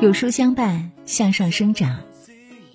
[0.00, 2.00] 有书相伴，向上生长。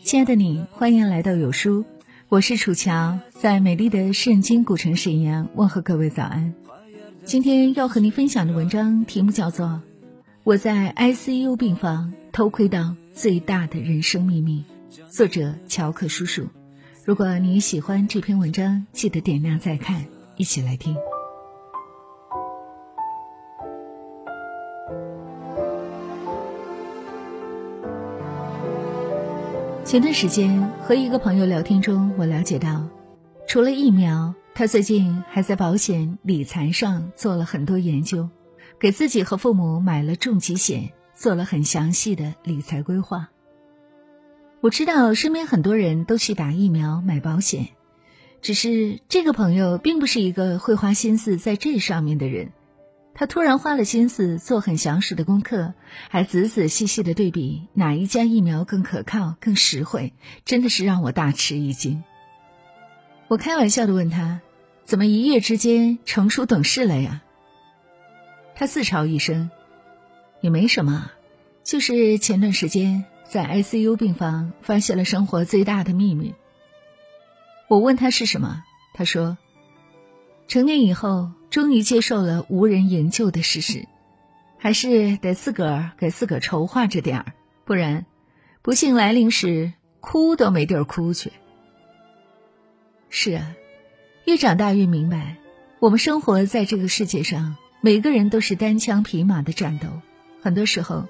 [0.04, 1.84] 亲爱的你，欢迎来到有书，
[2.30, 6.54] 我是楚乔，在美丽的圣经古城沈阳问候各位早安。
[7.26, 9.68] 今天要和您分享的文章题目叫做
[10.46, 14.64] 《我在 ICU 病房偷窥到最大的人生秘密》，
[15.12, 16.48] 作者乔克叔叔。
[17.04, 20.06] 如果你喜欢这篇文章，记得点亮再看，
[20.38, 20.96] 一起来听。
[29.84, 32.88] 前段时间和一个朋友聊天中，我了解到，
[33.46, 38.30] 除了疫苗，他最近还在保险理财上做了很多研究，
[38.80, 43.32] 给自己和父母买了重疾险，做了很详细的理财规划。
[44.62, 47.68] 我知道身边很多人都去打疫苗、买保险，
[48.42, 52.52] 只是这个朋友并不是一个会花心思在这上面的人。
[53.14, 55.74] 他突然花了心思做很详实的功课，
[56.10, 60.14] 还仔仔细细的对比哪一家疫苗更可靠、更实惠，
[60.46, 62.04] 真的是让我大吃一惊。
[63.28, 64.42] 我开玩笑的问他
[64.86, 67.22] ：“怎么一夜之间成熟懂事了呀？”
[68.56, 69.52] 他自嘲一声
[70.42, 71.12] ：“也没什么，
[71.64, 76.34] 就是前段时间在 ICU 病房发现了生活最大的秘密。”
[77.72, 79.38] 我问他是什么，他说
[80.50, 83.86] ：“成年以后。”终于接受了无人营救的事实，
[84.58, 87.34] 还是得自个儿给自个儿筹划着点儿，
[87.66, 88.06] 不然，
[88.62, 91.34] 不幸来临时哭都没地儿哭去。
[93.10, 93.54] 是啊，
[94.24, 95.36] 越长大越明白，
[95.80, 99.90] 我们生活在这个世界上，每个人都是单枪匹马的战斗。
[100.42, 101.10] 很多时候，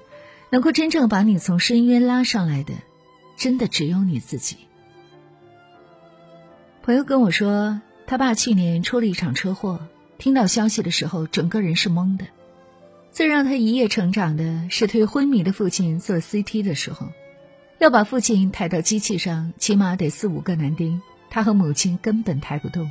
[0.50, 2.74] 能够真正把你从深渊拉上来的，
[3.36, 4.56] 真的只有你自己。
[6.82, 9.86] 朋友跟我说，他爸去年出了一场车祸。
[10.18, 12.26] 听到消息的时候，整个人是懵的。
[13.12, 17.06] 最让他一夜成长的是推昏迷的父亲做 CT 的时候，
[17.78, 21.00] 要把父亲抬到机器上，起码得四五个男丁，
[21.30, 22.90] 他和母亲根本抬不动。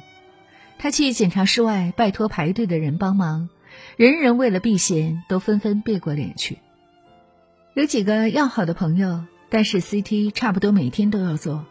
[0.77, 3.49] 他去检查室外，拜托排队的人帮忙，
[3.97, 6.59] 人人为了避嫌，都纷纷别过脸去。
[7.73, 11.65] 有几个要好的朋友，但是 CT 差不多每天都要做，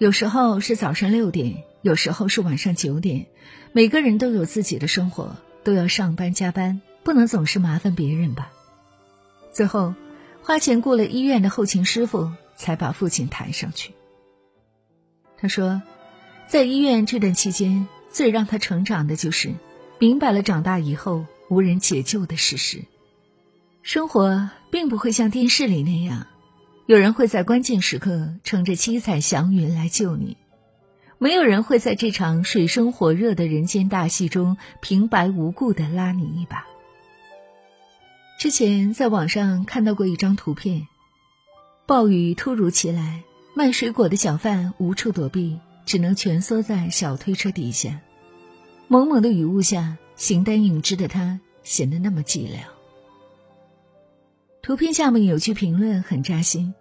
[0.00, 1.62] 有时候是早上六点。
[1.82, 3.26] 有时候是晚上九点，
[3.72, 8.50] 每个人都有自己的生活，都要上班加班，不能总是麻烦别人吧。
[9.52, 9.94] 最后，
[10.42, 13.92] 花钱雇了医院的后勤师傅，才把父亲抬上去。
[15.38, 15.82] 他说，
[16.48, 19.52] 在医院这段期间，最让他成长的就是
[19.98, 22.84] 明白了长大以后无人解救的事实。
[23.82, 26.26] 生活并不会像电视里那样，
[26.90, 30.36] 有人会在关键时刻乘着七彩祥云来救你。
[31.18, 36.66] 没有人会在这场水深火热的人间大戏中平白无故的拉你一把。
[38.40, 40.88] 之前在网上看到过一张图片，
[41.86, 43.22] 暴雨突如其来，
[43.54, 48.00] 卖水果的小贩无处躲避，只能蜷缩在小推车底下。
[48.88, 52.58] 蒙蒙的雨雾下，形单影只的他显得那么寂寥。
[54.60, 56.74] 图片下面有句评论很扎心：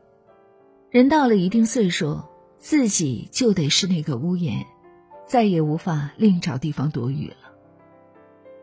[0.92, 2.22] 人到了一定岁数。
[2.62, 4.66] 自己就得是那个屋檐，
[5.26, 7.54] 再也无法另找地方躲雨了。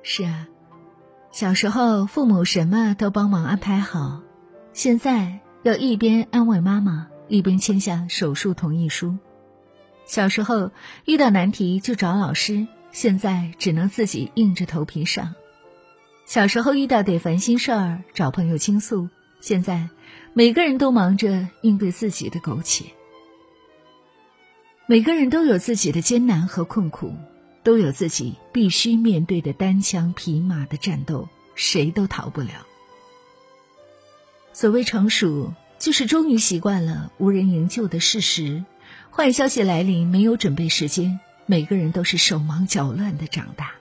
[0.03, 0.49] 是啊，
[1.33, 4.21] 小时候父母什么都帮忙安排好，
[4.75, 9.17] 现在要一边安慰妈妈，一边签下手术同意书。
[10.05, 10.71] 小时候
[11.07, 15.35] 遇到难题就找老师，现在只能自己硬着头皮上。
[16.27, 19.09] 小时候遇到点烦心事儿找朋友倾诉，
[19.41, 19.89] 现在
[20.33, 22.85] 每个人都忙着应对自己的苟且。
[24.87, 27.15] 每个人都有自己的艰难和困苦，
[27.63, 32.67] 都有自己必须面对的单枪匹马的战斗，谁都逃不了。
[34.53, 38.65] 所谓成熟，就是终于习惯了无人营救的事实。
[39.11, 43.73] 坏消息来临，没有准备时间，每个人都是手忙脚乱的长大。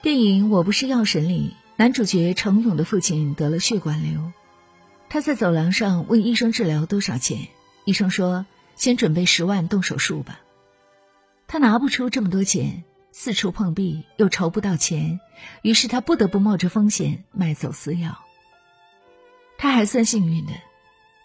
[0.00, 4.32] 电影《我不是药神》里，男主角程勇的父亲得了血管瘤，
[5.08, 7.48] 他在走廊上问医生治疗多少钱。
[7.84, 10.40] 医生说：“先准备十万动手术吧。”
[11.48, 15.18] 他拿不出这么多钱，四处碰壁又筹不到钱，
[15.62, 18.20] 于是他不得不冒着风险卖走私药。
[19.58, 20.52] 他还算幸运的，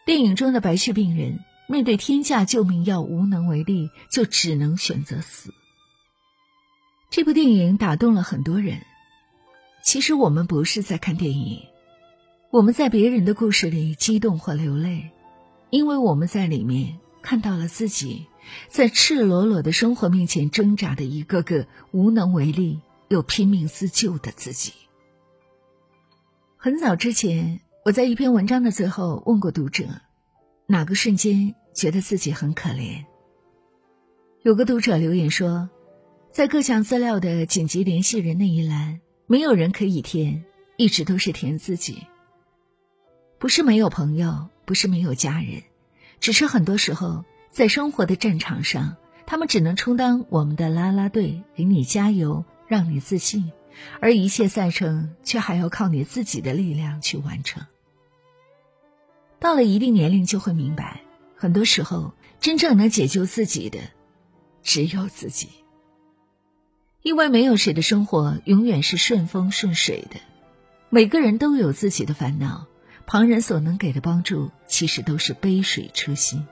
[0.03, 5.53] 电影中的白血病人面对天价救命药无能为力，就只能选择死。
[7.11, 8.81] 这部电影打动了很多人。
[9.89, 11.63] 其实我们不是在看电影，
[12.51, 15.09] 我们在别人的故事里激动或流泪。
[15.71, 18.27] 因为我们在里面看到了自己，
[18.67, 24.73] 在赤裸裸的生活面前挣扎的一个个无能为力又拼命自救的自己。
[26.55, 29.85] 很早之前，我在一篇文章的最后问过读者，
[30.67, 33.05] 哪个瞬间觉得自己很可怜？
[34.43, 35.67] 有个读者留言说，
[36.31, 40.43] 在各项资料的紧急联系人那一栏，没有人可以填，
[40.75, 42.07] 一直都是填自己。
[43.37, 45.61] 不是没有朋友，不是没有家人，
[46.19, 48.97] 只是很多时候在生活的战场上，
[49.27, 53.51] 他们只能充当我们的啦啦队，给你加油，让你自信，
[53.99, 57.63] 而一切赛程却还要靠你自己的力量去完成。
[59.39, 61.03] 到了一定年龄，就会明白，
[61.35, 63.77] 很多时候真正能解救自己的，
[64.63, 65.49] 只有自己。
[67.01, 70.19] 因为没有谁的生活永远是顺风顺水的，
[70.89, 72.67] 每个人都有自己的烦恼。
[73.05, 76.45] 旁人所能给的帮助，其实都是杯水车薪。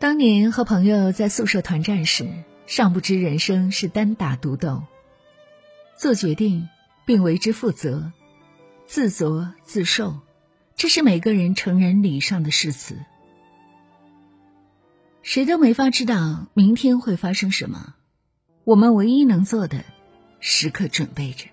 [0.00, 2.28] 当年和朋友在宿舍团战时，
[2.66, 4.82] 尚不知人生是单打独斗，
[5.96, 6.68] 做决定
[7.04, 8.10] 并为之负责，
[8.86, 10.18] 自作自受，
[10.74, 12.98] 这是每个人成人礼上的誓词。
[15.22, 17.94] 谁都没法知道明天会发生什么，
[18.68, 19.82] 我们唯一能做的，
[20.40, 21.46] 时刻准备着。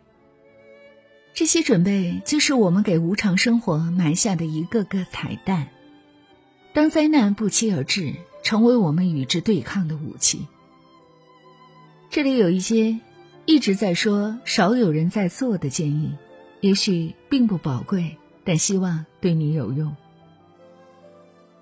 [1.34, 5.70] 这些准备就是我们给无常生活埋下的一个个彩蛋。
[6.74, 10.46] 当灾难不期而至，成为我们与之对抗的武器。
[12.10, 13.00] 这里有一些
[13.46, 16.18] 一直在说、少有人在做的建议，
[16.60, 19.96] 也许并不宝贵，但希望对你有用。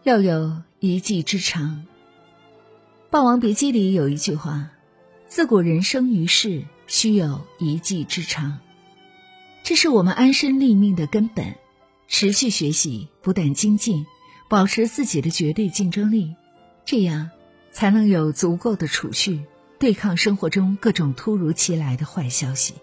[0.01, 1.85] 要有一技之长。
[3.11, 4.71] 《霸王别姬》里有一句话
[5.33, 8.59] ：“自古人生于世，须有一技之长。”
[9.65, 11.55] 这是我们安身立命的根本，
[12.07, 14.05] 持续学习，不断精进，
[14.47, 16.35] 保持自己的绝对竞争力，
[16.85, 17.31] 这样
[17.71, 19.41] 才能有足够的储蓄，
[19.79, 22.75] 对抗生活中各种突如其来的坏消息。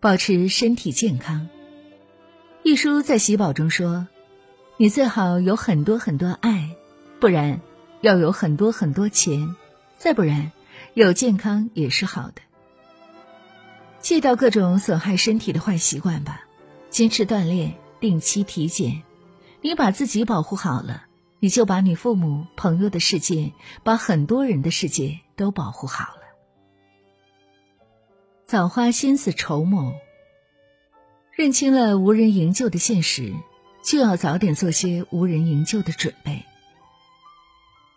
[0.00, 1.48] 保持身体健康。
[2.64, 4.08] 一书在喜宝中说
[4.76, 6.74] ：“你最好有很多很多爱，
[7.20, 7.60] 不然
[8.00, 9.54] 要有很多很多钱，
[9.96, 10.50] 再不然
[10.94, 12.42] 有健康也是好的。”
[14.00, 16.42] 戒掉各种损害身体的坏习惯吧，
[16.88, 19.02] 坚持锻炼，定期体检。
[19.60, 21.04] 你把自己保护好了，
[21.38, 23.52] 你就把你父母、朋友的世界，
[23.84, 26.20] 把很多人的世界都保护好了。
[28.46, 29.92] 早花心思筹谋，
[31.32, 33.34] 认清了无人营救的现实，
[33.84, 36.46] 就要早点做些无人营救的准备。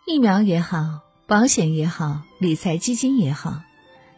[0.06, 3.62] 疫苗也好，保险也好，理财基金也好。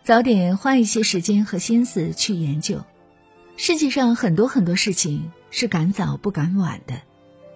[0.02, 2.82] 早点花一些时间和心思去研究，
[3.56, 7.00] 世界上很多很多事情是赶早不赶晚的，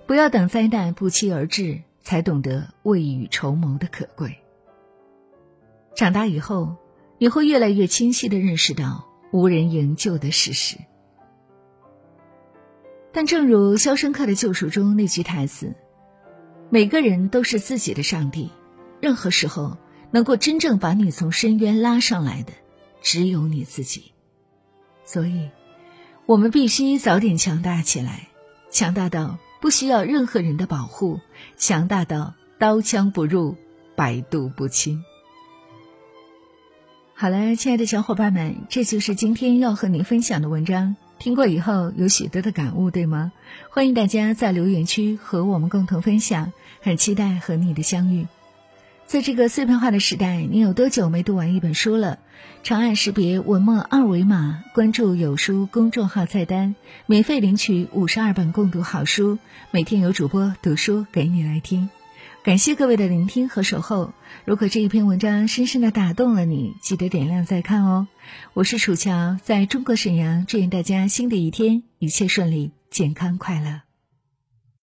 [0.07, 4.37] 不要等灾难不期而至才懂得未雨绸缪的可贵。
[5.97, 6.77] 长大以后，
[7.19, 10.77] 你会越来越清晰的认识到无人营救的事实。
[13.13, 15.75] 但正如《肖申克的救赎》中那句台词
[16.71, 18.51] ：“每个人都是自己的上帝，
[19.01, 19.77] 任何时候。”
[20.13, 22.53] 能够真正把你从深渊拉上来的，
[23.01, 24.11] 只有你自己。
[25.05, 25.51] 所以，
[26.27, 28.27] 我们必须早点强大起来，
[28.73, 31.21] 强大到不需要任何人的保护，
[31.57, 33.57] 强大到刀枪不入，
[33.95, 35.01] 百毒不侵。
[37.15, 40.97] 好了，亲爱的小伙伴们，这就是今天要和您分享的文章。
[41.21, 43.31] 听过以后有许多的感悟，对吗？
[43.71, 48.27] 欢迎大家在留言区和我们共同分享，很期待和你的相遇。
[49.11, 52.21] 在这个碎片化的时代，你有多久没读完一本书了？
[52.63, 56.77] 长按识别文末二维码，关注有书公众号菜单，
[57.07, 59.41] 免费领取五十二本共读好书，
[59.73, 61.91] 每天有主播读书给你来听。
[62.45, 64.13] 感谢各位的聆听和守候。
[64.45, 68.07] 如果这一篇文章深深的打动了你，记得点亮再看哦。
[68.53, 73.90] 我是楚乔，在中国沈阳，祝愿大家新的一天一切顺利，健康快乐。